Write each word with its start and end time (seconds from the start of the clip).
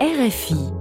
RFI. 0.00 0.77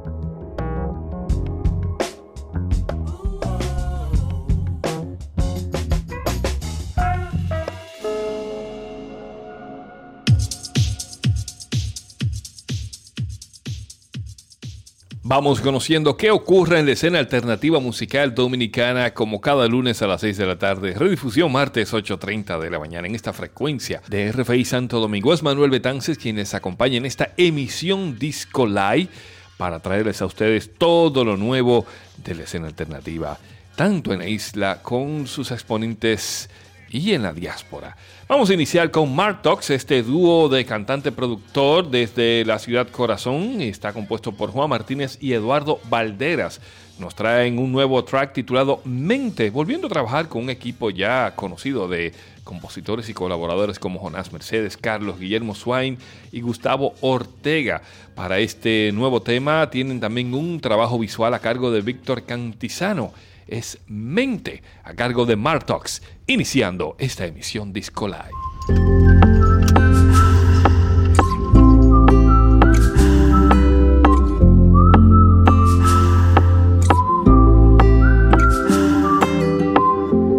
Vamos 15.29 15.59
conociendo 15.59 16.15
qué 16.15 16.31
ocurre 16.31 16.79
en 16.79 16.85
la 16.85 16.93
escena 16.93 17.19
alternativa 17.19 17.81
musical 17.81 18.33
dominicana 18.33 19.13
como 19.13 19.41
cada 19.41 19.67
lunes 19.67 20.01
a 20.01 20.07
las 20.07 20.21
6 20.21 20.37
de 20.37 20.45
la 20.45 20.57
tarde. 20.57 20.93
Redifusión 20.93 21.51
martes 21.51 21.93
8.30 21.93 22.57
de 22.61 22.69
la 22.69 22.79
mañana 22.79 23.09
en 23.09 23.13
esta 23.13 23.33
frecuencia 23.33 24.01
de 24.07 24.31
RFI 24.31 24.63
Santo 24.63 25.01
Domingo. 25.01 25.33
Es 25.33 25.43
Manuel 25.43 25.69
Betances 25.69 26.17
quien 26.17 26.37
les 26.37 26.53
acompaña 26.53 26.95
en 26.95 27.05
esta 27.05 27.33
emisión 27.35 28.17
Disco 28.17 28.65
Live 28.65 29.09
para 29.57 29.81
traerles 29.81 30.21
a 30.21 30.27
ustedes 30.27 30.71
todo 30.77 31.25
lo 31.25 31.35
nuevo 31.35 31.85
de 32.23 32.33
la 32.33 32.43
escena 32.43 32.67
alternativa, 32.67 33.37
tanto 33.75 34.13
en 34.13 34.19
la 34.19 34.29
isla 34.29 34.81
con 34.81 35.27
sus 35.27 35.51
exponentes 35.51 36.49
y 36.89 37.13
en 37.13 37.23
la 37.23 37.33
diáspora. 37.33 37.95
Vamos 38.27 38.49
a 38.49 38.53
iniciar 38.53 38.91
con 38.91 39.15
Martox, 39.15 39.69
este 39.69 40.03
dúo 40.03 40.49
de 40.49 40.65
cantante-productor 40.65 41.89
desde 41.89 42.43
la 42.45 42.59
ciudad 42.59 42.87
Corazón. 42.89 43.61
Está 43.61 43.93
compuesto 43.93 44.31
por 44.31 44.51
Juan 44.51 44.69
Martínez 44.69 45.17
y 45.21 45.33
Eduardo 45.33 45.79
Valderas. 45.89 46.61
Nos 46.99 47.13
traen 47.13 47.59
un 47.59 47.71
nuevo 47.71 48.03
track 48.03 48.33
titulado 48.33 48.81
Mente, 48.83 49.51
volviendo 49.51 49.85
a 49.85 49.89
trabajar 49.89 50.27
con 50.27 50.43
un 50.43 50.49
equipo 50.49 50.89
ya 50.89 51.33
conocido 51.35 51.87
de 51.87 52.11
compositores 52.43 53.07
y 53.09 53.13
colaboradores 53.13 53.77
como 53.77 53.99
Jonás 53.99 54.33
Mercedes, 54.33 54.77
Carlos 54.77 55.19
Guillermo 55.19 55.53
Swain 55.53 55.97
y 56.31 56.41
Gustavo 56.41 56.95
Ortega. 57.01 57.83
Para 58.15 58.39
este 58.39 58.91
nuevo 58.93 59.21
tema 59.21 59.69
tienen 59.69 59.99
también 59.99 60.33
un 60.33 60.59
trabajo 60.59 60.97
visual 60.97 61.33
a 61.33 61.39
cargo 61.39 61.71
de 61.71 61.81
Víctor 61.81 62.23
Cantizano 62.23 63.13
es 63.47 63.79
Mente, 63.87 64.61
a 64.83 64.93
cargo 64.93 65.25
de 65.25 65.35
Martox, 65.35 66.01
iniciando 66.25 66.95
esta 66.99 67.25
emisión 67.25 67.73
Disco 67.73 68.07
Live. 68.07 68.31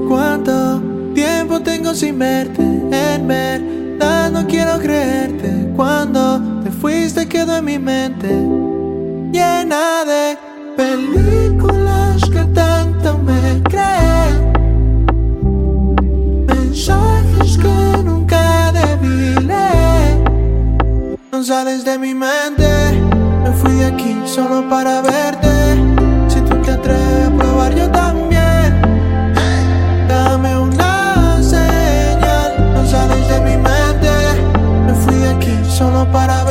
¿Cuánto 0.09 0.83
tiempo 1.15 1.61
tengo 1.61 1.95
sin 1.95 2.19
verte? 2.19 2.63
En 2.63 3.27
verdad 3.27 4.31
no 4.31 4.47
quiero 4.47 4.79
creerte. 4.79 5.73
Cuando 5.77 6.63
te 6.63 6.71
fuiste 6.71 7.29
quedó 7.29 7.57
en 7.57 7.65
mi 7.65 7.79
mente 7.79 8.29
llena 9.33 10.05
de 10.05 10.37
películas 10.77 11.78
que 12.31 12.45
tanto 12.55 13.19
me 13.19 13.63
creen, 13.63 14.53
mensajes 16.47 17.57
que 17.57 18.03
nunca 18.05 18.73
debí 18.73 19.35
leer. 19.47 20.25
No 21.33 21.43
sales 21.43 21.85
de 21.85 21.99
mi 21.99 22.15
mente, 22.15 22.69
me 23.45 23.53
fui 23.53 23.73
de 23.75 23.87
aquí 23.87 24.21
solo 24.27 24.69
para 24.69 25.01
verte. 25.01 25.49
Si 26.29 26.41
tú 26.41 26.57
te 26.63 26.73
atreves 26.73 27.29
a 27.29 27.31
probar, 27.37 27.75
yo 27.75 27.91
también. 27.91 28.83
Dame 30.09 30.59
una 30.59 31.39
señal, 31.43 32.75
no 32.75 32.87
sales 32.87 33.29
de 33.29 33.41
mi 33.41 33.57
mente. 33.57 34.13
Me 34.87 34.95
fui 34.95 35.25
aquí 35.25 35.57
solo 35.69 36.11
para 36.13 36.35
verte. 36.45 36.48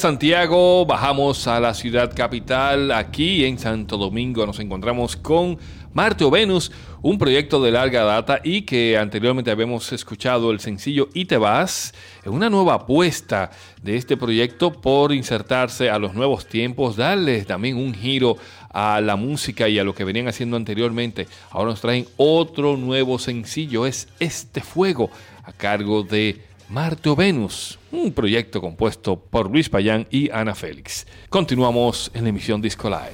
Santiago 0.00 0.86
bajamos 0.86 1.46
a 1.46 1.60
la 1.60 1.74
ciudad 1.74 2.10
capital. 2.16 2.90
Aquí 2.90 3.44
en 3.44 3.58
Santo 3.58 3.98
Domingo 3.98 4.46
nos 4.46 4.58
encontramos 4.58 5.14
con 5.14 5.58
Marte 5.92 6.24
o 6.24 6.30
Venus, 6.30 6.72
un 7.02 7.18
proyecto 7.18 7.62
de 7.62 7.70
larga 7.70 8.04
data 8.04 8.40
y 8.42 8.62
que 8.62 8.96
anteriormente 8.96 9.50
habíamos 9.50 9.92
escuchado 9.92 10.52
el 10.52 10.60
sencillo 10.60 11.10
Y 11.12 11.26
te 11.26 11.36
vas, 11.36 11.92
una 12.24 12.48
nueva 12.48 12.76
apuesta 12.76 13.50
de 13.82 13.96
este 13.96 14.16
proyecto 14.16 14.72
por 14.72 15.12
insertarse 15.12 15.90
a 15.90 15.98
los 15.98 16.14
nuevos 16.14 16.46
tiempos, 16.46 16.96
darles 16.96 17.46
también 17.46 17.76
un 17.76 17.92
giro 17.92 18.38
a 18.70 19.02
la 19.02 19.16
música 19.16 19.68
y 19.68 19.78
a 19.78 19.84
lo 19.84 19.94
que 19.94 20.04
venían 20.04 20.28
haciendo 20.28 20.56
anteriormente. 20.56 21.28
Ahora 21.50 21.72
nos 21.72 21.82
traen 21.82 22.06
otro 22.16 22.78
nuevo 22.78 23.18
sencillo, 23.18 23.84
es 23.84 24.08
Este 24.18 24.62
Fuego, 24.62 25.10
a 25.44 25.52
cargo 25.52 26.04
de 26.04 26.49
Marte 26.70 27.08
o 27.08 27.16
Venus, 27.16 27.80
un 27.90 28.12
proyecto 28.12 28.60
compuesto 28.60 29.18
por 29.18 29.50
Luis 29.50 29.68
Payán 29.68 30.06
y 30.08 30.30
Ana 30.30 30.54
Félix. 30.54 31.04
Continuamos 31.28 32.12
en 32.14 32.22
la 32.22 32.28
emisión 32.28 32.62
Disco 32.62 32.88
Live. 32.88 33.12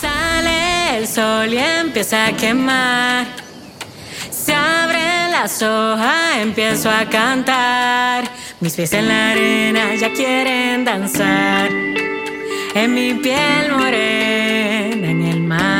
Sale 0.00 0.98
el 0.98 1.08
sol 1.08 1.52
y 1.52 1.58
empieza 1.58 2.26
a 2.26 2.32
quemar. 2.32 3.26
Se 4.30 4.54
abren 4.54 5.32
las 5.32 5.60
hojas, 5.60 6.36
empiezo 6.36 6.88
a 6.88 7.06
cantar. 7.06 8.30
Mis 8.60 8.74
pies 8.74 8.92
en 8.92 9.08
la 9.08 9.32
arena 9.32 9.96
ya 9.96 10.12
quieren 10.12 10.84
danzar. 10.84 11.68
En 12.74 12.94
mi 12.94 13.14
piel 13.14 13.72
morena 13.72 15.10
en 15.10 15.22
el 15.26 15.40
mar. 15.40 15.79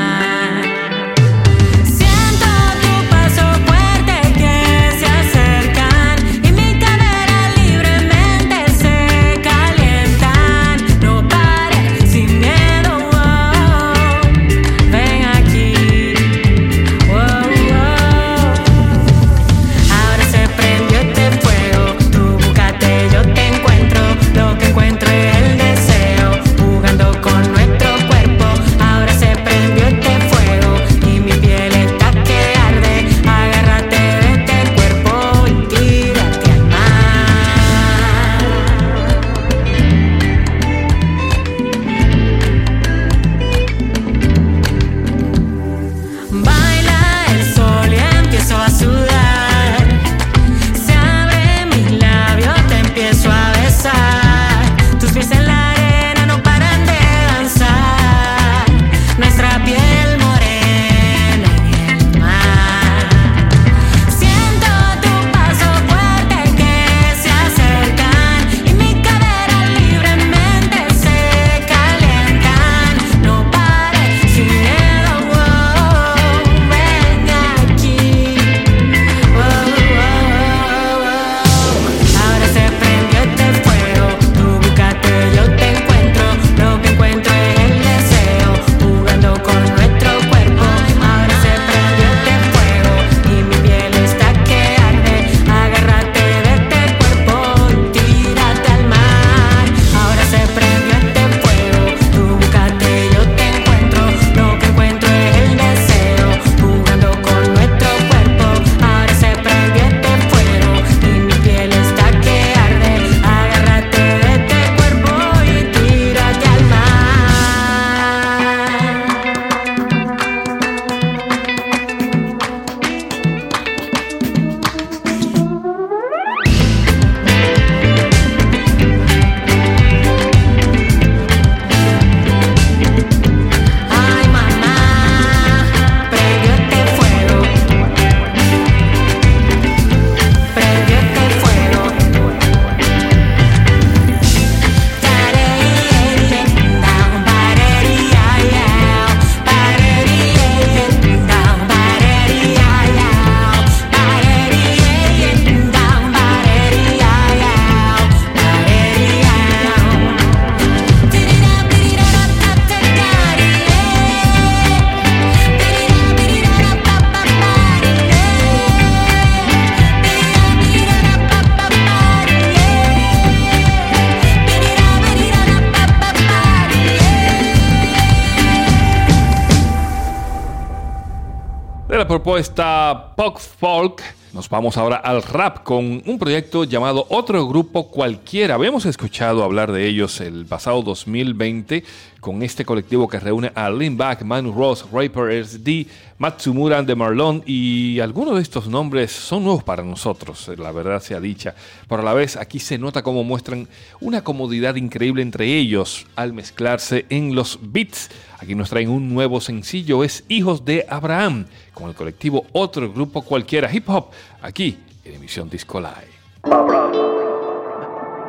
Propuesta 182.41 183.13
pop 183.17 183.37
folk, 183.39 184.03
nos 184.33 184.49
vamos 184.49 184.79
ahora 184.79 184.97
al 184.97 185.23
rap 185.23 185.63
con 185.63 186.03
un 186.07 186.19
proyecto 186.19 186.65
llamado 186.65 187.05
Otro 187.11 187.47
Grupo 187.47 187.91
Cualquiera. 187.91 188.55
Habíamos 188.55 188.87
escuchado 188.87 189.45
hablar 189.45 189.73
de 189.73 189.87
ellos 189.87 190.23
el 190.23 190.47
pasado 190.47 190.81
2020 190.81 191.85
con 192.19 192.43
este 192.43 192.65
colectivo 192.65 193.09
que 193.09 193.21
reúne 193.21 193.53
a 193.55 193.69
Lynn 193.69 193.99
Back, 193.99 194.23
Manu 194.23 194.53
Ross, 194.53 194.87
Raper 194.91 195.45
SD, 195.45 195.87
Matsumura 196.17 196.83
de 196.83 196.95
Marlon 196.95 197.43
y 197.45 198.01
algunos 198.01 198.37
de 198.37 198.43
estos 198.43 198.69
nombres 198.69 199.11
son 199.11 199.45
nuevos 199.45 199.63
para 199.63 199.83
nosotros, 199.83 200.51
la 200.57 200.73
verdad 200.73 201.03
sea 201.03 201.21
dicha. 201.21 201.55
Pero 201.89 202.01
a 202.01 202.05
la 202.05 202.15
vez 202.15 202.37
aquí 202.37 202.59
se 202.59 202.79
nota 202.79 203.03
cómo 203.03 203.23
muestran 203.23 203.69
una 204.01 204.25
comodidad 204.25 204.77
increíble 204.77 205.21
entre 205.21 205.59
ellos 205.59 206.07
al 206.17 206.33
mezclarse 206.33 207.05
en 207.11 207.35
los 207.35 207.59
beats. 207.61 208.11
Aquí 208.41 208.55
nos 208.55 208.71
traen 208.71 208.89
un 208.89 209.13
nuevo 209.13 209.39
sencillo, 209.39 210.03
es 210.03 210.25
Hijos 210.29 210.65
de 210.65 210.87
Abraham, 210.89 211.45
con 211.75 211.91
el 211.91 211.95
colectivo 211.95 212.47
Otro 212.53 212.91
Grupo 212.91 213.21
Cualquiera 213.21 213.71
Hip 213.71 213.87
Hop, 213.91 214.07
aquí 214.41 214.79
en 215.05 215.17
emisión 215.17 215.51
Disco 215.51 215.79
Live. 215.79 216.09
Abraham, 216.45 216.93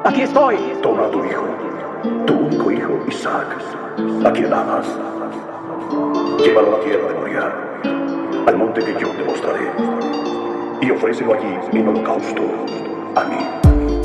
aquí 0.04 0.22
estoy. 0.22 0.58
Toma 0.84 1.06
a 1.06 1.12
tu 1.12 1.24
hijo, 1.24 1.48
tu 2.28 2.34
único 2.34 2.72
hijo, 2.72 3.06
Isaac, 3.08 3.58
a 4.25 4.31
quien 4.34 4.54
amas. 4.54 4.86
Llévalo 6.44 6.75
a 6.75 6.78
la 6.78 6.84
tierra 6.84 7.08
de 7.08 7.13
Moriah, 7.13 8.48
al 8.48 8.58
monte 8.58 8.84
que 8.84 8.92
yo 9.00 9.08
te 9.12 9.24
mostraré, 9.24 9.72
y 10.81 10.92
ofrécelo 10.92 11.36
allí 11.36 11.56
en 11.72 11.88
holocausto 11.88 12.42
a 13.16 13.24
mí. 13.24 13.61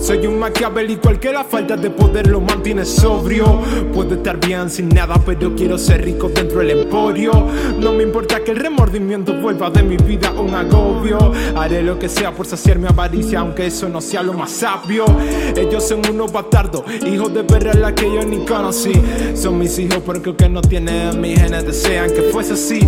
Soy 0.07 0.25
un 0.25 0.39
maquiavélico 0.39 1.09
al 1.09 1.19
que 1.19 1.33
la 1.33 1.43
falta 1.43 1.77
de 1.77 1.91
poder 1.91 2.29
lo 2.29 2.41
mantiene 2.41 2.85
sobrio. 2.85 3.61
Puedo 3.93 4.15
estar 4.15 4.39
bien 4.39 4.71
sin 4.71 4.89
nada, 4.89 5.21
pero 5.27 5.53
quiero 5.57 5.77
ser 5.79 6.05
rico 6.05 6.29
dentro 6.29 6.61
del 6.61 6.71
emporio. 6.83 7.33
No 7.81 7.93
me 7.93 8.05
importa 8.05 8.39
que 8.45 8.53
el 8.53 8.59
remordimiento 8.59 9.35
vuelva 9.35 9.69
de 9.69 9.83
mi 9.83 9.97
vida 9.97 10.31
un 10.31 10.55
agobio. 10.55 11.33
Haré 11.57 11.83
lo 11.83 11.99
que 11.99 12.09
sea 12.09 12.31
por 12.31 12.47
saciar 12.47 12.79
mi 12.79 12.87
avaricia, 12.87 13.41
aunque 13.41 13.67
eso 13.67 13.89
no 13.89 14.01
sea 14.01 14.23
lo 14.23 14.33
más 14.33 14.53
sabio. 14.53 15.07
Ellos 15.57 15.89
son 15.89 16.03
unos 16.09 16.31
bastardos, 16.31 16.85
hijos 17.05 17.35
de 17.35 17.43
perra 17.43 17.75
la 17.75 17.93
que 17.93 18.05
yo 18.05 18.25
ni 18.25 18.47
conocí. 18.47 18.93
Son 19.35 19.59
mis 19.59 19.77
hijos, 19.77 20.03
pero 20.07 20.23
creo 20.23 20.37
que 20.37 20.49
no 20.49 20.63
tienen 20.63 21.21
mis 21.21 21.37
genes, 21.37 21.67
desean 21.67 22.13
que 22.13 22.23
fuese 22.31 22.53
así. 22.53 22.79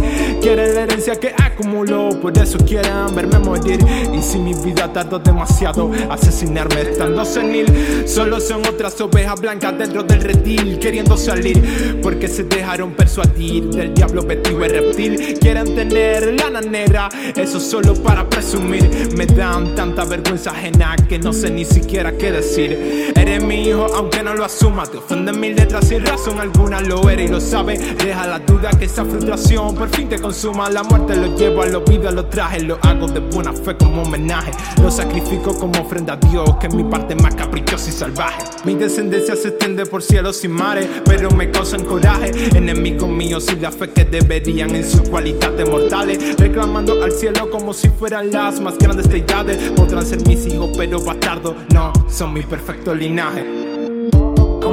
Quieren 0.41 0.73
la 0.73 0.83
herencia 0.83 1.17
que 1.17 1.35
acumuló, 1.37 2.11
por 2.23 2.39
eso 2.39 2.59
quieren 2.59 3.13
verme 3.13 3.41
morir. 3.41 3.85
Y 4.17 4.23
si 4.23 4.39
mi 4.39 4.55
vida 4.55 4.93
tardó 4.93 5.19
demasiado, 5.19 5.91
asesinarme 6.09 6.83
está 6.83 7.08
senil. 7.25 7.67
Solo 8.07 8.41
son 8.41 8.67
otras 8.67 9.01
ovejas 9.01 9.41
blancas 9.41 9.79
dentro 9.79 10.03
del 10.03 10.21
reptil, 10.21 10.79
queriendo 10.79 11.17
salir 11.17 11.99
porque 12.03 12.29
se 12.29 12.45
dejaron 12.45 12.93
persuadir 12.93 13.65
del 13.65 13.95
diablo 13.95 14.23
vestido 14.23 14.59
de 14.61 14.69
reptil. 14.69 15.39
Quieren 15.41 15.75
tener 15.75 16.41
lana 16.41 16.61
negra, 16.61 17.09
eso 17.37 17.61
solo 17.61 17.95
para 17.95 18.29
presumir. 18.29 18.89
Me 19.17 19.27
dan 19.27 19.75
tanta 19.75 20.05
vergüenza 20.05 20.51
ajena 20.51 20.97
que 21.09 21.19
no 21.19 21.33
sé 21.33 21.51
ni 21.51 21.65
siquiera 21.65 22.13
qué 22.13 22.33
decir. 22.33 23.13
Eres 23.15 23.43
mi 23.43 23.69
hijo, 23.69 23.87
aunque 23.95 24.23
no 24.23 24.35
lo 24.35 24.45
asuma. 24.45 24.87
Te 24.87 24.99
ofenden 24.99 25.39
mil 25.41 25.55
letras 25.55 25.89
sin 25.89 26.05
razón 26.05 26.41
alguna, 26.41 26.81
lo 26.81 27.09
eres 27.09 27.29
y 27.29 27.33
lo 27.33 27.41
sabe. 27.41 27.79
Deja 27.79 28.27
la 28.27 28.39
duda 28.39 28.71
que 28.71 28.85
esa 28.85 29.05
frustración 29.05 29.75
por 29.75 29.89
fin 29.91 30.09
te 30.09 30.19
consuma. 30.19 30.71
La 30.71 30.83
muerte 30.83 31.17
lo 31.17 31.37
llevo 31.37 31.63
al 31.63 31.75
olvido, 31.75 32.11
lo 32.11 32.27
traje. 32.27 32.61
Lo 32.61 32.79
hago 32.83 33.07
de 33.07 33.21
buena 33.21 33.53
fe 33.53 33.77
como 33.77 34.03
homenaje. 34.03 34.51
Lo 34.83 34.91
sacrifico 34.91 35.55
como 35.57 35.81
ofrenda 35.81 36.15
a 36.15 36.17
Dios, 36.17 36.57
que 36.61 36.69
mi 36.69 36.85
parte 36.99 37.15
más 37.17 37.35
caprichosa 37.35 37.89
y 37.89 37.93
salvaje. 37.93 38.43
Mi 38.65 38.75
descendencia 38.75 39.37
se 39.37 39.49
extiende 39.49 39.87
por 39.87 40.03
cielos 40.03 40.43
y 40.45 40.49
mares, 40.49 40.89
pero 41.05 41.31
me 41.31 41.51
causan 41.51 41.85
coraje. 41.85 42.31
Enemigos 42.57 43.09
míos 43.09 43.47
y 43.53 43.61
la 43.61 43.71
fe 43.71 43.91
que 43.91 44.05
deberían 44.05 44.75
en 44.75 44.89
sus 44.89 45.09
cualidades 45.09 45.69
mortales. 45.69 46.37
Reclamando 46.37 47.03
al 47.03 47.13
cielo 47.13 47.51
como 47.51 47.73
si 47.73 47.89
fueran 47.89 48.31
las 48.33 48.61
más 48.61 48.77
grandes 48.79 49.09
deidades. 49.09 49.71
Podrán 49.73 50.05
ser 50.05 50.27
mis 50.27 50.47
hijos, 50.47 50.71
pero 50.77 51.01
bastardos 51.01 51.55
no, 51.73 51.93
son 52.09 52.33
mi 52.33 52.43
perfecto 52.43 52.95
linaje. 52.95 53.58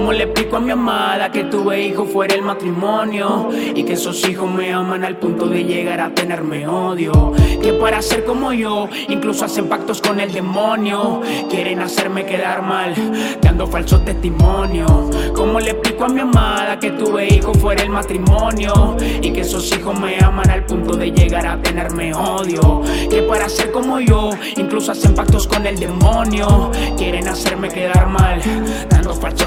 ¿Cómo 0.06 0.14
le 0.14 0.26
explico 0.26 0.58
a 0.58 0.60
mi 0.60 0.70
amada 0.70 1.32
que 1.32 1.46
tuve 1.46 1.82
hijo 1.82 2.06
fuera 2.06 2.36
el 2.36 2.44
matrimonio? 2.44 3.50
Y 3.74 3.84
que 3.84 3.94
esos 3.94 4.30
hijos 4.30 4.48
me 4.48 4.72
aman 4.72 5.04
al 5.04 5.18
punto 5.18 5.48
de 5.48 5.64
llegar 5.64 6.00
a 6.00 6.14
tenerme 6.14 6.68
odio. 6.68 7.34
Que 7.60 7.74
para 7.74 8.04
ser 8.04 8.24
como 8.24 8.54
yo, 8.54 8.88
incluso 9.10 9.46
hacen 9.46 9.68
pactos 9.68 10.02
con 10.02 10.20
el 10.20 10.32
demonio. 10.32 11.24
Quieren 11.50 11.80
hacerme 11.80 12.24
quedar 12.24 12.62
mal, 12.62 12.94
dando 13.42 13.66
falso 13.66 14.00
testimonio. 14.02 14.86
¿Cómo 15.34 15.60
le 15.60 15.72
explico 15.72 16.06
a 16.06 16.10
mi 16.10 16.20
amada 16.20 16.78
que 16.80 16.92
tuve 16.92 17.26
hijo 17.26 17.52
fuera 17.56 17.82
el 17.82 17.90
matrimonio? 17.90 18.96
Y 19.24 19.32
que 19.32 19.42
esos 19.42 19.76
hijos 19.76 20.00
me 20.00 20.24
aman 20.24 20.52
al 20.52 20.68
punto 20.68 20.96
de 20.96 21.10
llegar 21.10 21.48
a 21.48 21.60
tenerme 21.60 22.14
odio. 22.14 22.84
Que 23.10 23.24
para 23.24 23.50
ser 23.50 23.72
como 23.72 24.00
yo, 24.00 24.30
incluso 24.56 24.92
hacen 24.92 25.16
pactos 25.16 25.48
con 25.48 25.66
el 25.66 25.80
demonio. 25.80 26.70
Quieren 26.96 27.28
hacerme 27.28 27.70
quedar 27.70 28.08
mal, 28.08 28.40
dando 28.88 29.16
falso 29.16 29.46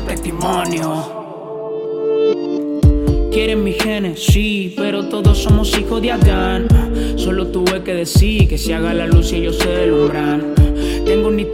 Quieren 3.30 3.62
mis 3.64 3.76
genes, 3.76 4.24
sí, 4.24 4.72
pero 4.78 5.04
todos 5.04 5.36
somos 5.36 5.78
hijos 5.78 6.00
de 6.00 6.12
Adán. 6.12 6.66
Solo 7.16 7.48
tuve 7.48 7.82
que 7.82 7.92
decir 7.92 8.48
que 8.48 8.56
se 8.56 8.74
haga 8.74 8.94
la 8.94 9.06
luz 9.06 9.30
y 9.32 9.36
ellos 9.36 9.58
se 9.58 9.68
deslumbran. 9.68 10.54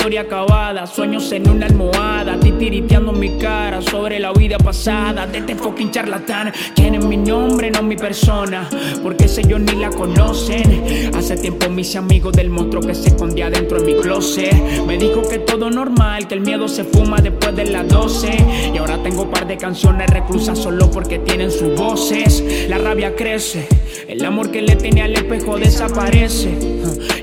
Historia 0.04 0.20
acabada, 0.20 0.86
sueños 0.86 1.32
en 1.32 1.48
una 1.48 1.64
almohada, 1.64 2.38
titiriteando 2.38 3.10
mi 3.10 3.38
cara 3.38 3.80
sobre 3.80 4.20
la 4.20 4.34
vida 4.34 4.58
pasada 4.58 5.26
de 5.26 5.38
este 5.38 5.54
fucking 5.54 5.90
charlatán. 5.90 6.52
Quieren 6.76 7.08
mi 7.08 7.16
nombre, 7.16 7.70
no 7.70 7.82
mi 7.82 7.96
persona, 7.96 8.68
porque 9.02 9.26
sé 9.26 9.44
yo 9.48 9.58
ni 9.58 9.72
la 9.72 9.88
conocen. 9.88 11.10
Hace 11.14 11.38
tiempo 11.38 11.70
mis 11.70 11.96
amigos 11.96 12.34
del 12.34 12.50
monstruo 12.50 12.82
que 12.82 12.94
se 12.94 13.08
escondía 13.08 13.48
dentro 13.48 13.80
de 13.80 13.94
mi 13.94 14.02
closet 14.02 14.52
me 14.86 14.98
dijo 14.98 15.26
que 15.26 15.38
todo 15.38 15.70
normal, 15.70 16.28
que 16.28 16.34
el 16.34 16.42
miedo 16.42 16.68
se 16.68 16.84
fuma 16.84 17.16
después 17.22 17.56
de 17.56 17.64
las 17.64 17.88
12. 17.88 18.72
Y 18.74 18.76
ahora 18.76 19.02
tengo 19.02 19.30
par 19.30 19.46
de 19.46 19.56
canciones 19.56 20.10
reclusas 20.10 20.58
solo 20.58 20.90
porque 20.90 21.18
tienen 21.20 21.50
sus 21.50 21.74
voces. 21.76 22.44
La 22.68 22.76
rabia 22.76 23.16
crece, 23.16 23.66
el 24.06 24.22
amor 24.22 24.50
que 24.50 24.60
le 24.60 24.76
tenía 24.76 25.06
al 25.06 25.14
espejo 25.14 25.56
desaparece. 25.56 26.74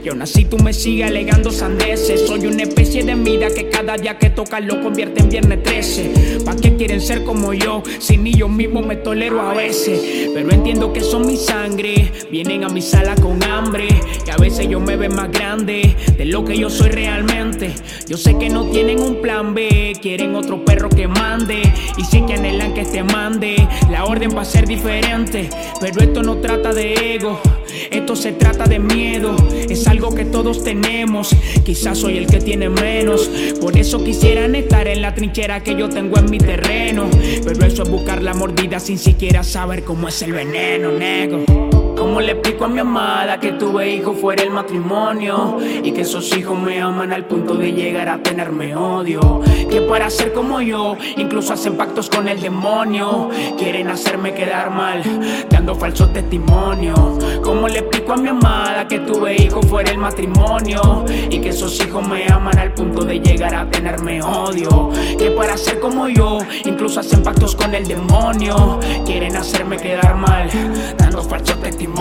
Y 0.04 0.10
aún 0.10 0.22
así 0.24 0.46
tú 0.46 0.58
me 0.58 0.74
sigues 0.74 1.08
alegando 1.08 1.52
sandeces. 1.52 2.26
Soy 2.26 2.48
una 2.48 2.64
especie 2.72 3.04
de 3.04 3.16
mida 3.16 3.50
que 3.50 3.70
cada 3.70 3.98
día 3.98 4.18
que 4.18 4.30
toca 4.30 4.62
lo 4.62 4.82
convierte 4.82 5.22
en 5.22 5.30
viernes 5.30 5.62
13. 5.62 6.40
¿Pa' 6.46 6.56
qué 6.56 6.78
quieren 6.78 7.02
ser 7.02 7.24
como 7.26 7.54
yo? 7.54 7.84
Si 8.00 8.18
ni 8.18 8.34
yo 8.34 8.48
mismo 8.48 8.82
me 8.82 8.96
tolero 8.96 9.42
a 9.42 9.54
veces. 9.54 10.30
Pero 10.34 10.50
entiendo 10.52 10.94
que 10.94 11.02
son 11.02 11.28
mi 11.28 11.36
sangre. 11.36 12.12
Vienen 12.32 12.64
a 12.64 12.70
mi 12.70 12.82
sala 12.82 13.16
con 13.16 13.44
hambre. 13.44 13.90
Y 14.26 14.30
a 14.30 14.38
veces 14.38 14.70
yo 14.70 14.80
me 14.80 14.96
veo 14.96 15.12
más 15.12 15.32
grande 15.32 15.96
de 16.18 16.26
lo 16.26 16.46
que 16.46 16.58
yo 16.58 16.70
soy 16.70 16.90
realmente. 16.92 17.74
Yo 18.08 18.16
sé 18.16 18.38
que 18.38 18.50
no 18.50 18.66
tienen 18.68 19.02
un 19.02 19.22
plan 19.22 19.54
B. 19.54 19.94
Quieren 20.02 20.36
otro 20.36 20.64
perro 20.64 20.88
que 20.88 21.08
mande. 21.10 21.62
Y 21.98 22.04
sí 22.06 22.24
que 22.26 22.36
anhelan 22.36 22.74
que 22.74 22.86
te 22.86 23.04
mande. 23.04 23.68
La 23.90 24.06
orden 24.06 24.32
va 24.36 24.44
a 24.44 24.46
ser 24.46 24.66
diferente. 24.66 25.50
Pero 25.82 26.02
esto 26.02 26.24
no 26.24 26.38
trata 26.38 26.74
de 26.74 27.16
ego. 27.16 27.42
Esto 27.90 28.16
se 28.16 28.34
trata 28.34 28.66
de 28.66 28.80
miedo. 28.80 29.36
Es 29.70 29.88
algo 29.88 30.14
que 30.14 30.26
todos 30.26 30.64
tenemos. 30.64 31.36
Quizás 31.64 31.98
soy 31.98 32.18
el 32.18 32.28
que 32.28 32.40
tiene 32.40 32.70
menos. 32.70 33.30
Por 33.60 33.78
eso 33.78 34.04
quisieran 34.04 34.56
estar 34.56 34.88
en 34.88 35.02
la 35.02 35.16
trinchera 35.16 35.62
que 35.64 35.76
yo 35.76 35.90
tengo 35.90 36.18
en 36.18 36.30
mi 36.30 36.38
terreno. 36.38 37.10
Pero 37.44 37.66
eso 37.66 37.84
es 37.84 37.90
buscar 37.90 38.22
la 38.22 38.34
mordida 38.34 38.80
sin 38.80 38.98
siquiera 38.98 39.44
saber 39.44 39.84
cómo 39.84 40.08
es 40.08 40.22
el 40.22 40.34
veneno, 40.34 40.92
nego. 40.92 41.71
¿Cómo 42.12 42.20
le 42.20 42.34
explico 42.34 42.66
a 42.66 42.68
mi 42.68 42.80
amada 42.80 43.40
que 43.40 43.54
tuve 43.54 43.90
hijos 43.90 44.20
fuera 44.20 44.44
el 44.44 44.50
matrimonio? 44.50 45.60
Y 45.82 45.94
que 45.94 46.02
esos 46.02 46.36
hijos 46.36 46.60
me 46.60 46.82
aman 46.82 47.14
al 47.14 47.24
punto 47.24 47.56
de 47.56 47.72
llegar 47.72 48.10
a 48.10 48.22
tenerme 48.22 48.76
odio. 48.76 49.40
Que 49.70 49.80
para 49.80 50.10
ser 50.10 50.34
como 50.34 50.60
yo, 50.60 50.98
incluso 51.16 51.54
hacen 51.54 51.78
pactos 51.78 52.10
con 52.10 52.28
el 52.28 52.42
demonio. 52.42 53.30
Quieren 53.58 53.88
hacerme 53.88 54.34
quedar 54.34 54.72
mal, 54.72 55.02
dando 55.50 55.74
falso 55.74 56.10
testimonio. 56.10 57.18
¿Cómo 57.46 57.70
le 57.70 57.80
explico 57.80 58.12
a 58.12 58.18
mi 58.18 58.28
amada 58.28 58.86
que 58.90 59.00
tuve 59.00 59.42
hijos 59.42 59.66
fuera 59.68 59.92
el 59.92 59.98
matrimonio? 59.98 61.06
Y 61.30 61.40
que 61.40 61.48
esos 61.48 61.80
hijos 61.80 62.06
me 62.06 62.26
aman 62.30 62.58
al 62.60 62.74
punto 62.74 63.06
de 63.06 63.22
llegar 63.22 63.56
a 63.56 63.70
tenerme 63.70 64.22
odio. 64.22 64.90
Que 65.18 65.32
para 65.32 65.56
ser 65.56 65.80
como 65.80 66.10
yo, 66.10 66.40
incluso 66.66 67.00
hacen 67.00 67.24
pactos 67.24 67.56
con 67.56 67.74
el 67.74 67.88
demonio. 67.88 68.82
Quieren 69.06 69.38
hacerme 69.38 69.78
quedar 69.78 70.18
mal, 70.18 70.50
dando 70.98 71.24
falso 71.24 71.56
testimonio. 71.56 72.01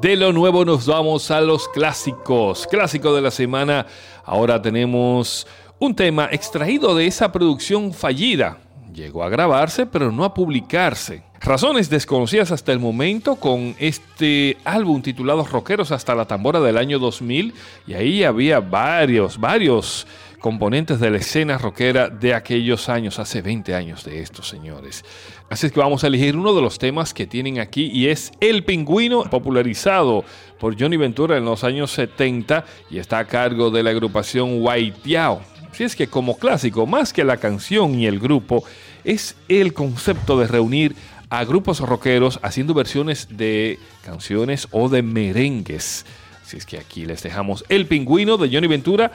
De 0.00 0.14
lo 0.14 0.32
nuevo 0.32 0.64
nos 0.64 0.86
vamos 0.86 1.30
a 1.30 1.40
los 1.40 1.68
clásicos. 1.68 2.66
Clásico 2.66 3.14
de 3.14 3.22
la 3.22 3.30
semana. 3.30 3.86
Ahora 4.24 4.62
tenemos 4.62 5.46
un 5.78 5.96
tema 5.96 6.28
extraído 6.30 6.94
de 6.94 7.06
esa 7.06 7.32
producción 7.32 7.92
fallida. 7.92 8.58
Llegó 8.94 9.24
a 9.24 9.28
grabarse 9.28 9.86
pero 9.86 10.12
no 10.12 10.24
a 10.24 10.32
publicarse. 10.32 11.22
Razones 11.40 11.90
desconocidas 11.90 12.50
hasta 12.52 12.72
el 12.72 12.78
momento 12.78 13.36
con 13.36 13.74
este 13.78 14.56
álbum 14.64 15.02
titulado 15.02 15.44
Rockeros 15.44 15.92
hasta 15.92 16.14
la 16.14 16.26
tambora 16.26 16.60
del 16.60 16.78
año 16.78 16.98
2000 16.98 17.52
y 17.86 17.94
ahí 17.94 18.24
había 18.24 18.60
varios, 18.60 19.38
varios 19.38 20.06
componentes 20.40 21.00
de 21.00 21.10
la 21.10 21.18
escena 21.18 21.58
rockera 21.58 22.08
de 22.08 22.34
aquellos 22.34 22.88
años, 22.88 23.18
hace 23.18 23.42
20 23.42 23.74
años 23.74 24.04
de 24.04 24.20
estos 24.20 24.48
señores. 24.48 25.04
Así 25.48 25.66
es 25.66 25.72
que 25.72 25.80
vamos 25.80 26.04
a 26.04 26.08
elegir 26.08 26.36
uno 26.36 26.54
de 26.54 26.62
los 26.62 26.78
temas 26.78 27.14
que 27.14 27.26
tienen 27.26 27.58
aquí 27.58 27.90
y 27.92 28.08
es 28.08 28.32
El 28.40 28.64
Pingüino, 28.64 29.24
popularizado 29.24 30.24
por 30.58 30.80
Johnny 30.80 30.96
Ventura 30.96 31.36
en 31.36 31.44
los 31.44 31.64
años 31.64 31.90
70 31.92 32.64
y 32.90 32.98
está 32.98 33.18
a 33.18 33.26
cargo 33.26 33.70
de 33.70 33.82
la 33.82 33.90
agrupación 33.90 34.62
Yao. 35.04 35.40
Así 35.70 35.84
es 35.84 35.94
que 35.94 36.06
como 36.06 36.38
clásico, 36.38 36.86
más 36.86 37.12
que 37.12 37.24
la 37.24 37.36
canción 37.36 37.98
y 37.98 38.06
el 38.06 38.18
grupo, 38.18 38.64
es 39.04 39.36
el 39.48 39.72
concepto 39.74 40.38
de 40.38 40.46
reunir 40.46 40.96
a 41.28 41.44
grupos 41.44 41.80
rockeros 41.80 42.38
haciendo 42.42 42.74
versiones 42.74 43.28
de 43.30 43.78
canciones 44.04 44.68
o 44.70 44.88
de 44.88 45.02
merengues. 45.02 46.06
Así 46.42 46.56
es 46.56 46.66
que 46.66 46.78
aquí 46.78 47.04
les 47.04 47.22
dejamos 47.22 47.64
El 47.68 47.86
Pingüino 47.86 48.36
de 48.36 48.48
Johnny 48.48 48.68
Ventura 48.68 49.12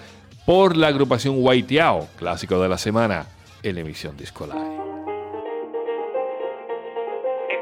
por 0.52 0.76
la 0.76 0.88
agrupación 0.88 1.38
Yao, 1.70 2.10
clásico 2.18 2.62
de 2.62 2.68
la 2.68 2.78
semana 2.78 3.26
en 3.64 3.78
emisión 3.78 4.18
Disco 4.18 4.44
Este 4.44 4.58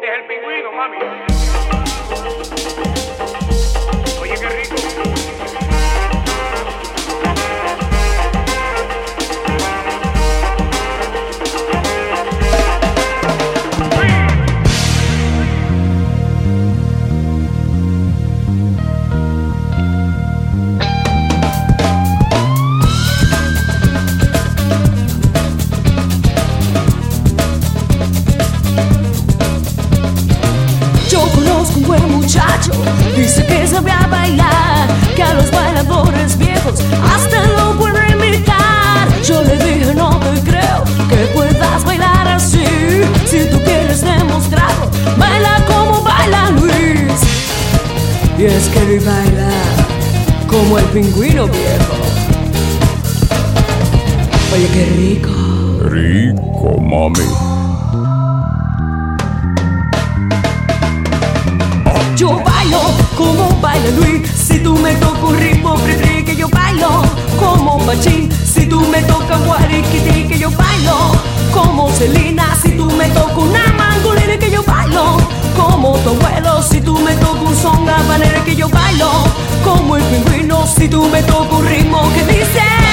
es 0.07 0.13
el 0.19 0.25
pingüino, 0.27 0.71
mami. 0.71 1.28
Rico, 55.89 56.79
mami. 56.79 57.25
Yo 62.15 62.39
bailo 62.43 62.79
como 63.17 63.59
baila 63.59 63.89
Luis. 63.97 64.29
Si 64.29 64.59
tú 64.59 64.77
me 64.77 64.93
tocas 64.95 65.23
un 65.23 65.37
ritmo 65.39 65.73
prefiero 65.75 66.25
que 66.25 66.35
yo 66.35 66.47
bailo 66.49 67.01
Como 67.39 67.79
Pachín 67.85 68.29
Si 68.31 68.65
tú 68.67 68.81
me 68.81 69.01
tocas 69.03 69.43
Guariquiti 69.45 70.27
que 70.27 70.37
yo 70.37 70.51
bailo 70.51 71.11
Como 71.51 71.89
Selena. 71.93 72.55
Si 72.61 72.71
tú 72.71 72.85
me 72.91 73.09
tocas 73.09 73.37
una 73.37 73.65
mangolina 73.73 74.37
que 74.37 74.51
yo 74.51 74.61
bailo 74.63 75.17
Como 75.57 75.97
tu 75.99 76.09
abuelo. 76.09 76.61
Si 76.61 76.81
tú 76.81 76.99
me 76.99 77.15
tocas 77.15 77.41
un 77.41 77.55
son 77.55 77.89
habanero 77.89 78.43
que 78.45 78.55
yo 78.55 78.69
bailo 78.69 79.09
Como 79.63 79.97
el 79.97 80.03
pingüino. 80.03 80.67
Si 80.67 80.87
tú 80.87 81.09
me 81.09 81.23
tocas 81.23 81.51
un 81.51 81.65
ritmo 81.65 82.01
que 82.13 82.25
dice 82.25 82.88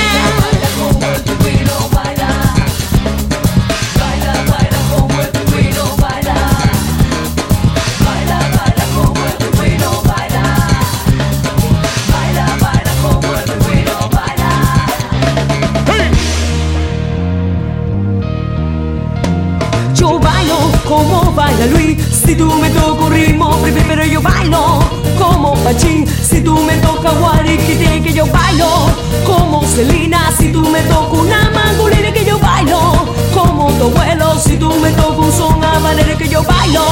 Si 22.27 22.35
tú 22.35 22.53
me 22.55 22.69
tocas 22.71 23.07
un 23.07 23.13
ritmo, 23.13 23.57
pero 23.87 24.05
yo 24.05 24.21
bailo 24.21 24.81
como 25.17 25.55
Pachín. 25.63 26.05
Si 26.07 26.41
tú 26.41 26.59
me 26.59 26.77
tocas 26.79 27.17
Guariquiti, 27.21 28.01
que 28.03 28.13
yo 28.13 28.27
bailo 28.27 28.91
como 29.25 29.63
Selena. 29.63 30.33
Si 30.37 30.51
tú 30.51 30.61
me 30.69 30.81
tocas 30.83 31.21
una 31.21 31.51
mangolina, 31.51 32.13
que 32.13 32.25
yo 32.25 32.37
bailo 32.41 33.07
como 33.33 33.71
tu 33.75 33.85
abuelo. 33.85 34.41
Si 34.41 34.57
tú 34.57 34.75
me 34.83 34.91
tocas 34.91 35.19
un 35.19 35.33
son 35.33 35.65
habanero, 35.65 36.19
que 36.19 36.29
yo 36.29 36.43
bailo 36.43 36.83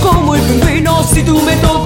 como 0.00 0.36
el 0.36 0.42
pingüino. 0.42 1.02
Si 1.02 1.24
tú 1.24 1.42
me 1.42 1.56
tocas 1.56 1.85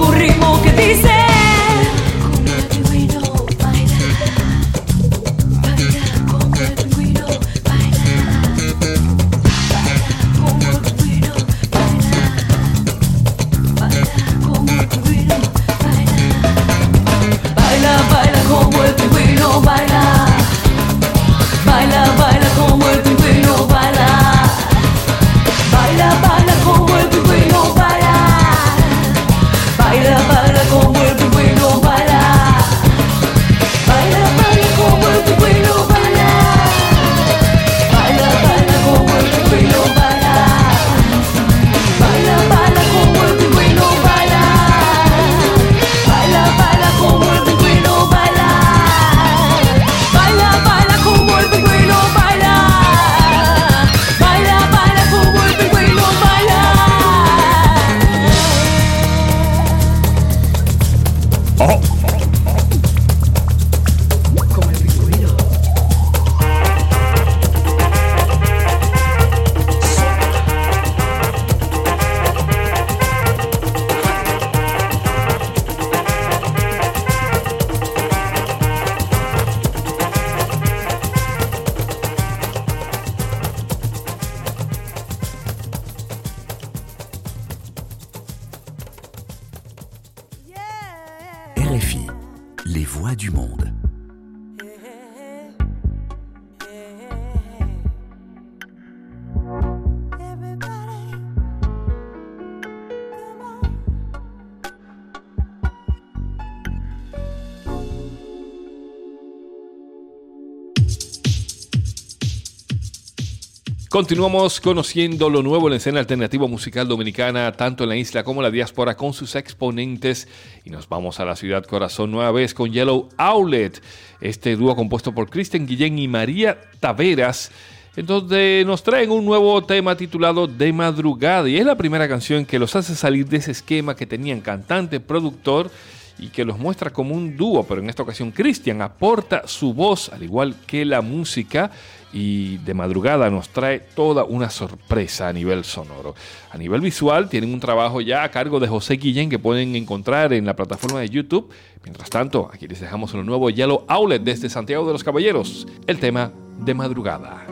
Continuamos 113.91 114.61
conociendo 114.61 115.29
lo 115.29 115.43
nuevo 115.43 115.67
en 115.67 115.71
la 115.71 115.75
escena 115.75 115.99
alternativa 115.99 116.47
musical 116.47 116.87
dominicana, 116.87 117.51
tanto 117.51 117.83
en 117.83 117.89
la 117.89 117.97
isla 117.97 118.23
como 118.23 118.39
en 118.39 118.43
la 118.43 118.49
diáspora, 118.49 118.95
con 118.95 119.11
sus 119.11 119.35
exponentes. 119.35 120.29
Y 120.63 120.69
nos 120.69 120.87
vamos 120.87 121.19
a 121.19 121.25
la 121.25 121.35
ciudad 121.35 121.65
corazón 121.65 122.09
nueva 122.09 122.31
vez 122.31 122.53
con 122.53 122.71
Yellow 122.71 123.09
Outlet, 123.17 123.83
este 124.21 124.55
dúo 124.55 124.77
compuesto 124.77 125.13
por 125.13 125.29
Kristen 125.29 125.67
Guillén 125.67 125.99
y 125.99 126.07
María 126.07 126.57
Taveras, 126.79 127.51
en 127.97 128.05
donde 128.05 128.63
nos 128.65 128.81
traen 128.81 129.11
un 129.11 129.25
nuevo 129.25 129.61
tema 129.65 129.97
titulado 129.97 130.47
De 130.47 130.71
Madrugada. 130.71 131.49
Y 131.49 131.57
es 131.57 131.65
la 131.65 131.75
primera 131.75 132.07
canción 132.07 132.45
que 132.45 132.59
los 132.59 132.73
hace 132.77 132.95
salir 132.95 133.27
de 133.27 133.37
ese 133.37 133.51
esquema 133.51 133.97
que 133.97 134.05
tenían 134.05 134.39
cantante, 134.39 135.01
productor 135.01 135.69
y 136.17 136.27
que 136.27 136.45
los 136.45 136.57
muestra 136.57 136.91
como 136.91 137.13
un 137.13 137.35
dúo, 137.35 137.63
pero 137.63 137.81
en 137.81 137.89
esta 137.89 138.03
ocasión 138.03 138.31
Cristian 138.31 138.81
aporta 138.81 139.47
su 139.47 139.73
voz, 139.73 140.07
al 140.13 140.23
igual 140.23 140.55
que 140.65 140.85
la 140.85 141.01
música, 141.01 141.71
y 142.13 142.57
de 142.57 142.73
madrugada 142.73 143.29
nos 143.29 143.49
trae 143.49 143.79
toda 143.79 144.23
una 144.23 144.49
sorpresa 144.49 145.29
a 145.29 145.33
nivel 145.33 145.63
sonoro. 145.63 146.15
A 146.51 146.57
nivel 146.57 146.81
visual 146.81 147.29
tienen 147.29 147.53
un 147.53 147.59
trabajo 147.59 148.01
ya 148.01 148.23
a 148.23 148.31
cargo 148.31 148.59
de 148.59 148.67
José 148.67 148.95
Guillén 148.95 149.29
que 149.29 149.39
pueden 149.39 149.75
encontrar 149.75 150.33
en 150.33 150.45
la 150.45 150.55
plataforma 150.55 150.99
de 150.99 151.09
YouTube. 151.09 151.49
Mientras 151.83 152.09
tanto, 152.09 152.49
aquí 152.53 152.67
les 152.67 152.79
dejamos 152.79 153.13
lo 153.13 153.23
nuevo 153.23 153.49
Yellow 153.49 153.85
Outlet 153.87 154.21
desde 154.21 154.49
Santiago 154.49 154.85
de 154.85 154.93
los 154.93 155.03
Caballeros, 155.03 155.67
el 155.87 155.99
tema 155.99 156.31
de 156.59 156.73
madrugada. 156.73 157.45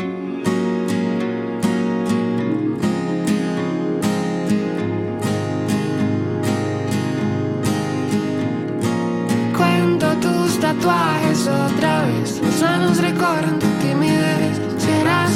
Cuento 9.57 10.13
tus 10.21 10.59
tatuajes 10.59 11.47
otra 11.47 12.05
vez, 12.05 12.41
los 12.43 12.61
manos 12.61 13.01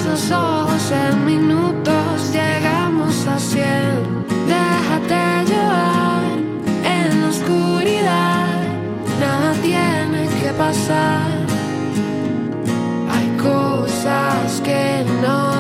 los 0.06 0.32
ojos 0.32 0.92
en 0.92 1.26
minutos, 1.26 2.32
llegamos 2.32 3.28
a 3.28 3.40
cien. 3.40 4.26
Déjate 4.48 5.52
llevar 5.52 6.24
en 6.84 7.22
la 7.22 7.28
oscuridad, 7.30 8.48
nada 9.20 9.54
tiene 9.62 10.28
que 10.40 10.50
pasar. 10.58 11.28
Hay 13.14 13.28
cosas 13.38 14.62
que 14.64 15.06
no 15.22 15.53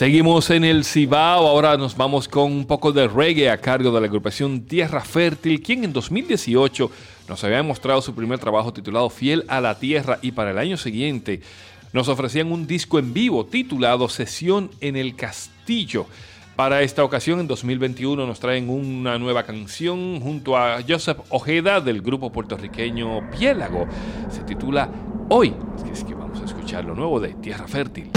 Seguimos 0.00 0.48
en 0.48 0.64
el 0.64 0.86
Cibao, 0.86 1.46
ahora 1.46 1.76
nos 1.76 1.94
vamos 1.94 2.26
con 2.26 2.50
un 2.50 2.64
poco 2.64 2.90
de 2.90 3.06
reggae 3.06 3.50
a 3.50 3.58
cargo 3.58 3.90
de 3.90 4.00
la 4.00 4.06
agrupación 4.06 4.62
Tierra 4.62 5.02
Fértil, 5.02 5.60
quien 5.60 5.84
en 5.84 5.92
2018 5.92 6.90
nos 7.28 7.44
había 7.44 7.62
mostrado 7.62 8.00
su 8.00 8.14
primer 8.14 8.38
trabajo 8.38 8.72
titulado 8.72 9.10
Fiel 9.10 9.44
a 9.46 9.60
la 9.60 9.78
Tierra 9.78 10.18
y 10.22 10.32
para 10.32 10.52
el 10.52 10.58
año 10.58 10.78
siguiente 10.78 11.42
nos 11.92 12.08
ofrecían 12.08 12.50
un 12.50 12.66
disco 12.66 12.98
en 12.98 13.12
vivo 13.12 13.44
titulado 13.44 14.08
Sesión 14.08 14.70
en 14.80 14.96
el 14.96 15.16
Castillo. 15.16 16.06
Para 16.56 16.80
esta 16.80 17.04
ocasión, 17.04 17.38
en 17.38 17.46
2021, 17.46 18.26
nos 18.26 18.40
traen 18.40 18.70
una 18.70 19.18
nueva 19.18 19.42
canción 19.42 20.18
junto 20.22 20.56
a 20.56 20.78
Joseph 20.80 21.18
Ojeda 21.28 21.82
del 21.82 22.00
grupo 22.00 22.32
puertorriqueño 22.32 23.30
Piélago. 23.32 23.86
Se 24.30 24.44
titula 24.44 24.90
Hoy. 25.28 25.52
Es 25.92 26.04
que, 26.04 26.14
vamos 26.14 26.40
a 26.40 26.46
escuchar 26.46 26.86
lo 26.86 26.94
nuevo 26.94 27.20
de 27.20 27.34
Tierra 27.34 27.68
Fértil. 27.68 28.10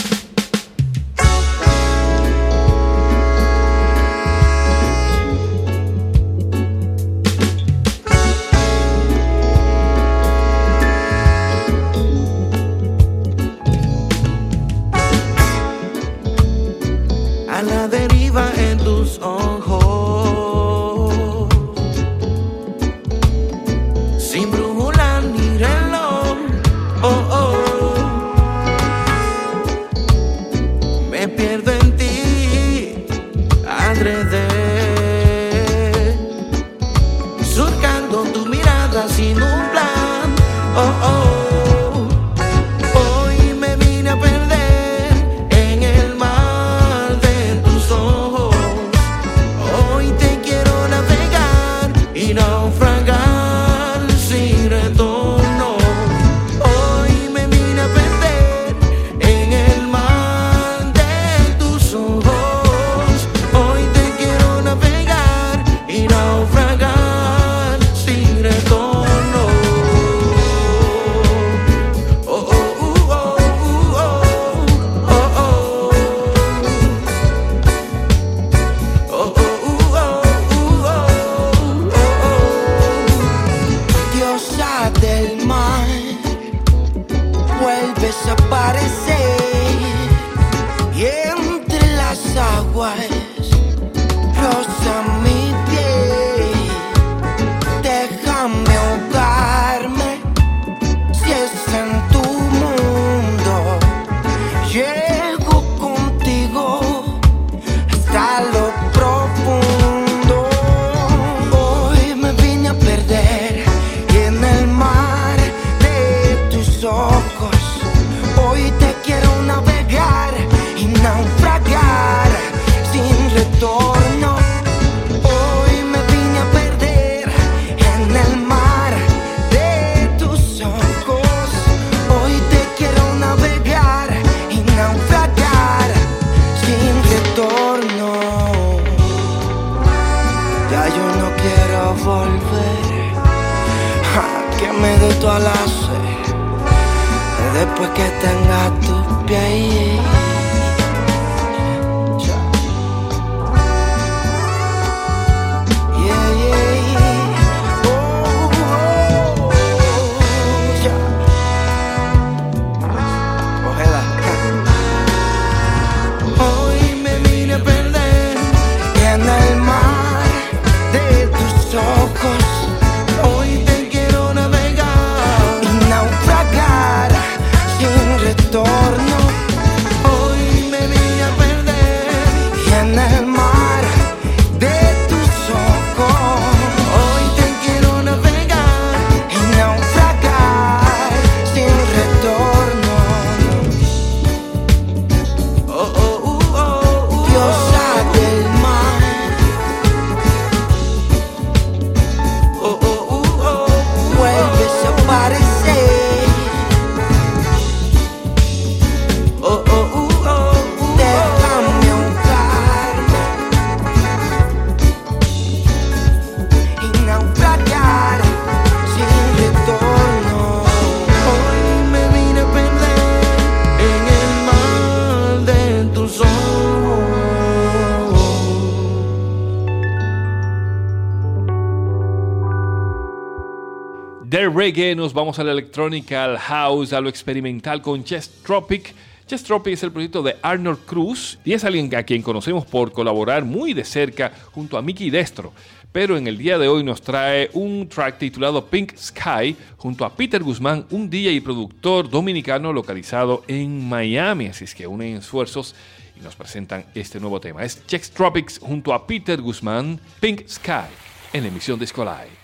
Reggae 234.63 234.95
nos 234.95 235.11
vamos 235.11 235.39
a 235.39 235.43
la 235.43 235.51
electrónica, 235.51 236.23
al 236.23 236.37
house, 236.37 236.93
a 236.93 237.01
lo 237.01 237.09
experimental 237.09 237.81
con 237.81 238.01
Chess 238.01 238.29
Tropic. 238.45 238.95
Chess 239.27 239.43
Tropic 239.43 239.73
es 239.73 239.83
el 239.83 239.91
proyecto 239.91 240.23
de 240.23 240.37
Arnold 240.41 240.85
Cruz 240.85 241.37
y 241.43 241.51
es 241.51 241.65
alguien 241.65 241.93
a 241.93 242.03
quien 242.03 242.21
conocemos 242.21 242.65
por 242.65 242.93
colaborar 242.93 243.43
muy 243.43 243.73
de 243.73 243.83
cerca 243.83 244.31
junto 244.53 244.77
a 244.77 244.81
Mickey 244.81 245.09
Destro. 245.09 245.51
Pero 245.91 246.15
en 246.15 246.27
el 246.27 246.37
día 246.37 246.57
de 246.57 246.69
hoy 246.69 246.81
nos 246.81 247.01
trae 247.01 247.49
un 247.51 247.89
track 247.89 248.19
titulado 248.19 248.65
Pink 248.65 248.95
Sky 248.95 249.53
junto 249.75 250.05
a 250.05 250.15
Peter 250.15 250.41
Guzmán, 250.41 250.85
un 250.91 251.09
DJ 251.09 251.33
y 251.33 251.41
productor 251.41 252.09
dominicano 252.09 252.71
localizado 252.71 253.43
en 253.49 253.89
Miami. 253.89 254.47
Así 254.47 254.63
es 254.63 254.73
que 254.73 254.87
unen 254.87 255.17
esfuerzos 255.17 255.75
y 256.17 256.23
nos 256.23 256.37
presentan 256.37 256.85
este 256.95 257.19
nuevo 257.19 257.41
tema. 257.41 257.65
Es 257.65 257.85
Chess 257.85 258.11
Tropics 258.11 258.59
junto 258.59 258.93
a 258.93 259.05
Peter 259.05 259.41
Guzmán, 259.41 259.99
Pink 260.21 260.47
Sky, 260.47 260.87
en 261.33 261.41
la 261.41 261.49
emisión 261.49 261.77
de 261.77 261.83
Escolai. 261.83 262.42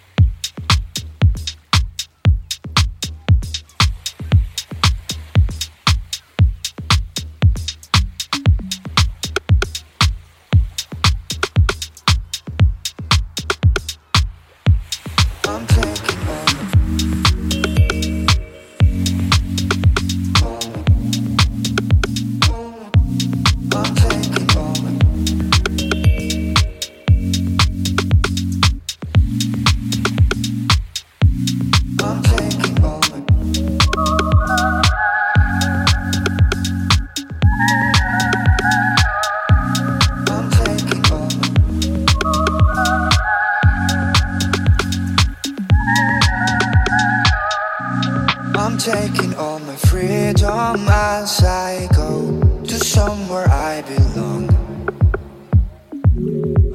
Somewhere 52.80 53.48
I 53.50 53.82
belong. 53.82 54.50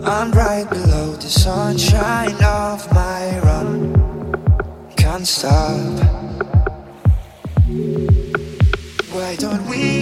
I'm 0.05 0.31
right 0.33 0.69
below 0.69 1.13
the 1.13 1.29
sunshine 1.29 2.37
of 2.45 2.93
my 2.93 3.39
run. 3.41 3.95
Can't 4.97 5.27
stop. 5.27 5.99
Why 9.13 9.37
don't 9.37 9.67
we 9.69 9.94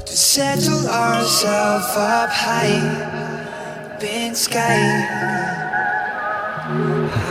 To 0.06 0.16
settle 0.16 0.86
ourselves 0.88 1.96
up 1.96 2.30
high, 2.30 3.96
pink 4.00 4.36
sky. 4.36 4.80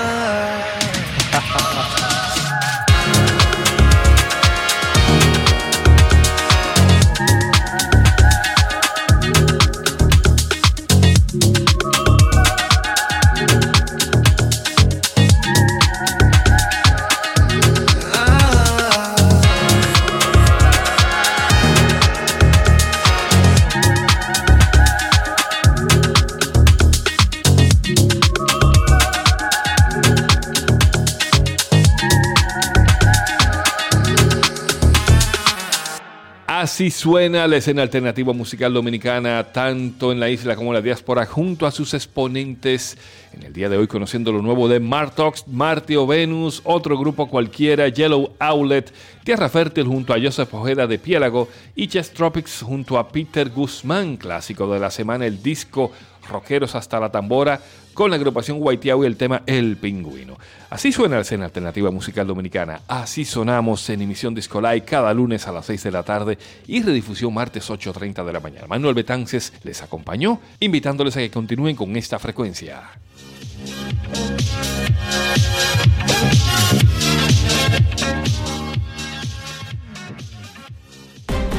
Así 36.75 36.91
suena 36.91 37.47
la 37.47 37.55
escena 37.55 37.83
alternativa 37.83 38.33
musical 38.33 38.73
dominicana, 38.73 39.41
tanto 39.53 40.11
en 40.11 40.19
la 40.19 40.29
isla 40.29 40.57
como 40.57 40.71
en 40.71 40.73
la 40.73 40.81
diáspora, 40.81 41.25
junto 41.25 41.65
a 41.65 41.71
sus 41.71 41.93
exponentes. 41.93 42.97
En 43.31 43.43
el 43.43 43.53
día 43.53 43.69
de 43.69 43.77
hoy, 43.77 43.87
conociendo 43.87 44.33
lo 44.33 44.41
nuevo 44.41 44.67
de 44.67 44.81
Martox, 44.81 45.47
Marty 45.47 45.95
o 45.95 46.05
Venus, 46.05 46.59
otro 46.65 46.97
grupo 46.97 47.29
cualquiera, 47.29 47.87
Yellow 47.87 48.33
Outlet, 48.39 48.93
Tierra 49.23 49.47
Fértil 49.47 49.87
junto 49.87 50.13
a 50.13 50.19
Joseph 50.21 50.53
Ojeda 50.53 50.85
de 50.85 50.99
Piélago 50.99 51.47
y 51.77 51.87
Chess 51.87 52.11
Tropics 52.11 52.61
junto 52.61 52.97
a 52.97 53.07
Peter 53.07 53.49
Guzmán, 53.51 54.17
clásico 54.17 54.69
de 54.73 54.81
la 54.81 54.91
semana, 54.91 55.25
el 55.25 55.41
disco 55.41 55.93
Rockeros 56.29 56.75
hasta 56.75 56.99
la 56.99 57.11
tambora, 57.11 57.59
con 57.93 58.09
la 58.09 58.17
agrupación 58.17 58.59
Guaitiao 58.59 59.03
y 59.03 59.07
el 59.07 59.17
tema 59.17 59.43
El 59.45 59.77
Pingüino. 59.77 60.37
Así 60.69 60.91
suena 60.91 61.15
la 61.15 61.21
escena 61.21 61.45
alternativa 61.45 61.91
musical 61.91 62.27
dominicana. 62.27 62.81
Así 62.87 63.25
sonamos 63.25 63.89
en 63.89 64.01
emisión 64.01 64.35
Disco 64.35 64.59
Live 64.59 64.81
cada 64.81 65.13
lunes 65.13 65.47
a 65.47 65.51
las 65.51 65.65
6 65.65 65.83
de 65.83 65.91
la 65.91 66.03
tarde 66.03 66.37
y 66.67 66.81
redifusión 66.81 67.33
martes 67.33 67.69
8.30 67.69 68.25
de 68.25 68.33
la 68.33 68.39
mañana. 68.39 68.67
Manuel 68.67 68.95
Betances 68.95 69.53
les 69.63 69.81
acompañó, 69.81 70.39
invitándoles 70.59 71.15
a 71.17 71.19
que 71.19 71.31
continúen 71.31 71.75
con 71.75 71.95
esta 71.95 72.19
frecuencia. 72.19 72.83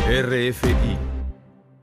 RFI 0.09 1.06